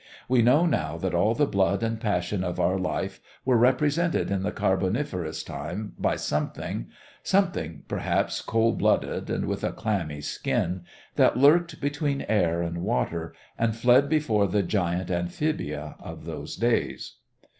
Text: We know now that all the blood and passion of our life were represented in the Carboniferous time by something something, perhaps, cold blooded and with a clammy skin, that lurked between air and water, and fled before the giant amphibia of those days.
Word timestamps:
We 0.27 0.41
know 0.41 0.65
now 0.65 0.97
that 0.97 1.13
all 1.13 1.35
the 1.35 1.45
blood 1.45 1.83
and 1.83 2.01
passion 2.01 2.43
of 2.43 2.59
our 2.59 2.79
life 2.79 3.19
were 3.45 3.55
represented 3.55 4.31
in 4.31 4.41
the 4.41 4.51
Carboniferous 4.51 5.43
time 5.43 5.93
by 5.99 6.15
something 6.15 6.87
something, 7.21 7.83
perhaps, 7.87 8.41
cold 8.41 8.79
blooded 8.79 9.29
and 9.29 9.45
with 9.45 9.63
a 9.63 9.71
clammy 9.71 10.21
skin, 10.21 10.85
that 11.17 11.37
lurked 11.37 11.79
between 11.79 12.23
air 12.27 12.63
and 12.63 12.79
water, 12.81 13.35
and 13.59 13.75
fled 13.75 14.09
before 14.09 14.47
the 14.47 14.63
giant 14.63 15.11
amphibia 15.11 15.95
of 15.99 16.25
those 16.25 16.55
days. 16.55 17.17